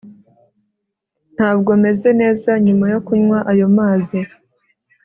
Ntabwo 1.35 1.71
meze 1.83 2.09
neza 2.21 2.51
nyuma 2.65 2.85
yo 2.93 2.99
kunywa 3.05 3.37
ayo 3.51 3.67
mazi 3.77 4.19